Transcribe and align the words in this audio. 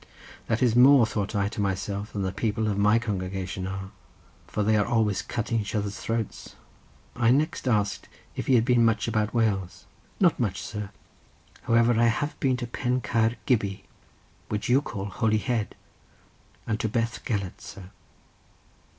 "That 0.47 0.63
is 0.63 0.75
more," 0.75 1.05
thought 1.05 1.35
I 1.35 1.47
to 1.49 1.61
myself, 1.61 2.11
"than 2.11 2.23
the 2.23 2.31
people 2.31 2.67
of 2.67 2.75
my 2.75 2.97
congregation 2.97 3.67
are; 3.67 3.91
they 4.57 4.75
are 4.75 4.83
always 4.83 5.21
cutting 5.21 5.59
each 5.59 5.75
other's 5.75 5.99
throats." 5.99 6.55
I 7.15 7.29
next 7.29 7.67
asked 7.67 8.09
if 8.35 8.47
he 8.47 8.55
had 8.55 8.65
been 8.65 8.83
much 8.83 9.07
about 9.07 9.31
Wales. 9.35 9.85
"Not 10.19 10.39
much, 10.39 10.59
sir. 10.59 10.89
However, 11.65 11.99
I 11.99 12.05
have 12.07 12.33
been 12.39 12.57
to 12.57 12.65
Pen 12.65 13.01
Caer 13.01 13.35
Gybi, 13.45 13.83
which 14.49 14.69
you 14.69 14.81
call 14.81 15.05
Holy 15.05 15.37
Head, 15.37 15.75
and 16.65 16.79
to 16.79 16.89
Bethgelert, 16.89 17.61
sir." 17.61 17.91